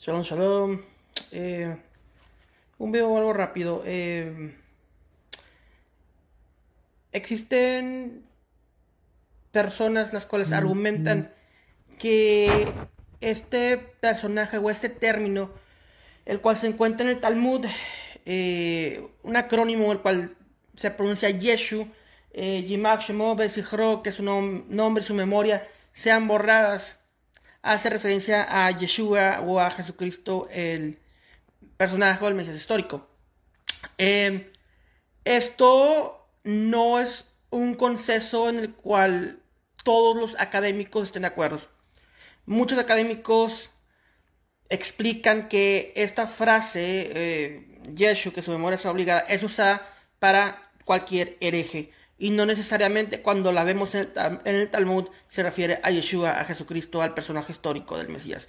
Shalom, 0.00 0.22
shalom. 0.22 0.80
Eh, 1.32 1.76
un 2.78 2.92
video 2.92 3.18
algo 3.18 3.32
rápido. 3.32 3.82
Eh, 3.84 4.54
existen 7.10 8.22
personas 9.50 10.12
las 10.12 10.24
cuales 10.24 10.52
argumentan 10.52 11.32
que 11.98 12.68
este 13.20 13.76
personaje 13.76 14.58
o 14.58 14.70
este 14.70 14.88
término, 14.88 15.50
el 16.26 16.40
cual 16.40 16.58
se 16.58 16.68
encuentra 16.68 17.04
en 17.04 17.16
el 17.16 17.20
Talmud, 17.20 17.66
eh, 18.24 19.04
un 19.24 19.36
acrónimo 19.36 19.90
el 19.90 19.98
cual 19.98 20.36
se 20.76 20.92
pronuncia 20.92 21.30
Yeshu, 21.30 21.88
eh, 22.32 22.62
Yimak 22.62 23.00
Shemo 23.00 23.36
que 23.36 24.12
su 24.12 24.22
nombre, 24.22 25.02
su 25.02 25.14
memoria, 25.14 25.66
sean 25.92 26.28
borradas 26.28 26.97
hace 27.62 27.90
referencia 27.90 28.46
a 28.48 28.70
Yeshua 28.70 29.40
o 29.40 29.60
a 29.60 29.70
Jesucristo, 29.70 30.48
el 30.50 30.98
personaje 31.76 32.24
del 32.24 32.34
Mesías 32.34 32.56
histórico. 32.56 33.08
Em, 33.96 34.44
esto 35.24 36.28
no 36.44 37.00
es 37.00 37.26
un 37.50 37.74
consenso 37.74 38.48
en 38.48 38.58
el 38.58 38.74
cual 38.74 39.40
todos 39.84 40.16
los 40.16 40.40
académicos 40.40 41.06
estén 41.06 41.22
de 41.22 41.28
acuerdo. 41.28 41.60
Muchos 42.46 42.78
académicos 42.78 43.70
explican 44.68 45.48
que 45.48 45.92
esta 45.96 46.26
frase, 46.26 47.10
eh, 47.14 47.80
Yeshua, 47.94 48.32
que 48.32 48.42
su 48.42 48.50
memoria 48.50 48.76
es 48.76 48.86
obligada, 48.86 49.20
es 49.20 49.42
usada 49.42 49.86
para 50.18 50.70
cualquier 50.84 51.36
hereje 51.40 51.92
y 52.18 52.30
no 52.30 52.44
necesariamente 52.44 53.22
cuando 53.22 53.52
la 53.52 53.64
vemos 53.64 53.94
en 53.94 54.10
el, 54.44 54.70
Talmud 54.70 55.08
se 55.28 55.42
refiere 55.42 55.80
a 55.82 55.90
Yeshua, 55.90 56.40
a 56.40 56.44
Jesucristo, 56.44 57.00
al 57.00 57.14
personaje 57.14 57.52
histórico 57.52 57.96
del 57.96 58.08
Mesías. 58.08 58.48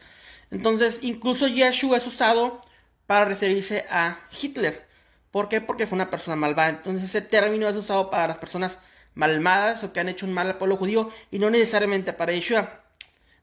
Entonces, 0.49 0.99
incluso 1.03 1.47
Yeshua 1.47 1.97
es 1.97 2.07
usado 2.07 2.61
para 3.05 3.25
referirse 3.25 3.85
a 3.89 4.21
Hitler. 4.41 4.87
¿Por 5.31 5.47
qué? 5.47 5.61
Porque 5.61 5.85
fue 5.85 5.95
una 5.95 6.09
persona 6.09 6.35
malvada. 6.35 6.69
Entonces, 6.69 7.05
ese 7.05 7.21
término 7.21 7.69
es 7.69 7.75
usado 7.75 8.09
para 8.09 8.27
las 8.27 8.37
personas 8.37 8.79
malvadas 9.13 9.83
o 9.83 9.93
que 9.93 9.99
han 9.99 10.09
hecho 10.09 10.25
un 10.25 10.33
mal 10.33 10.47
al 10.47 10.57
pueblo 10.57 10.77
judío 10.77 11.11
y 11.29 11.37
no 11.37 11.51
necesariamente 11.51 12.13
para 12.13 12.33
Yeshua. 12.33 12.81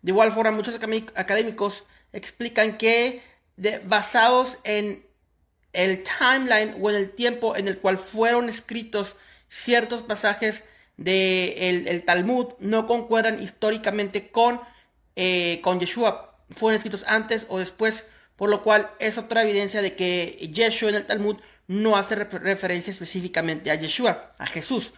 De 0.02 0.10
igual 0.10 0.32
forma, 0.32 0.50
muchos 0.50 0.74
académicos 1.14 1.84
explican 2.12 2.78
que 2.78 3.22
basados 3.84 4.58
en 4.64 5.06
el 5.72 6.02
timeline 6.02 6.76
o 6.80 6.90
en 6.90 6.96
el 6.96 7.10
tiempo 7.10 7.56
en 7.56 7.68
el 7.68 7.78
cual 7.78 7.98
fueron 7.98 8.48
escritos 8.48 9.14
ciertos 9.48 10.02
pasajes 10.02 10.62
del 10.96 11.84
de 11.84 11.90
el 11.90 12.04
Talmud 12.04 12.54
no 12.58 12.86
concuerdan 12.86 13.42
históricamente 13.42 14.30
con, 14.30 14.60
eh, 15.14 15.60
con 15.62 15.80
Yeshua. 15.80 16.38
Fueron 16.50 16.76
escritos 16.76 17.04
antes 17.06 17.46
o 17.48 17.58
después, 17.58 18.06
por 18.36 18.48
lo 18.48 18.62
cual 18.62 18.90
es 18.98 19.18
otra 19.18 19.42
evidencia 19.42 19.82
de 19.82 19.94
que 19.94 20.50
Yeshua 20.52 20.90
en 20.90 20.94
el 20.96 21.06
Talmud 21.06 21.36
no 21.66 21.96
hace 21.96 22.14
referencia 22.14 22.90
específicamente 22.90 23.70
a 23.70 23.74
Yeshua, 23.74 24.34
a 24.38 24.46
Jesús. 24.46 24.92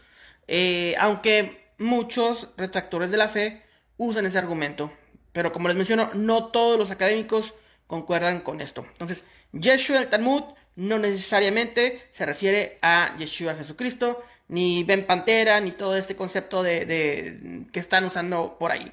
Eh, 0.47 0.95
aunque 0.99 1.73
muchos 1.79 2.49
retractores 2.57 3.11
de 3.11 3.17
la 3.17 3.29
fe 3.29 3.63
usan 3.97 4.27
ese 4.27 4.39
argumento. 4.39 4.93
Pero 5.33 5.53
como 5.53 5.69
les 5.69 5.77
menciono, 5.77 6.11
no 6.15 6.47
todos 6.47 6.79
los 6.79 6.91
académicos 6.91 7.55
concuerdan 7.87 8.41
con 8.41 8.61
esto. 8.61 8.85
Entonces, 8.93 9.25
Yeshua 9.53 9.99
el 9.99 10.09
Talmud 10.09 10.43
no 10.77 10.99
necesariamente 10.99 12.03
se 12.13 12.27
refiere 12.27 12.79
a 12.83 13.17
Yeshua 13.19 13.55
Jesucristo, 13.55 14.23
ni 14.49 14.85
Ben 14.85 15.07
Pantera, 15.07 15.61
ni 15.61 15.73
todo 15.73 15.97
este 15.97 16.17
concepto 16.17 16.63
de, 16.63 17.67
que 17.73 17.81
están 17.81 18.05
usando 18.05 18.57
por 18.59 18.73
ahí 18.73 18.93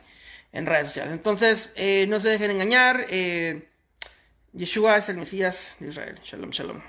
en 0.52 0.66
redes 0.66 0.88
sociales. 0.88 1.14
Entonces, 1.14 1.74
eh, 1.76 2.06
no 2.08 2.20
se 2.20 2.30
dejen 2.30 2.52
engañar. 2.52 3.06
Eh, 3.10 3.68
Yeshua 4.54 4.98
es 4.98 5.10
el 5.10 5.18
Mesías 5.18 5.76
de 5.80 5.90
Israel. 5.90 6.20
Shalom, 6.24 6.52
shalom. 6.52 6.82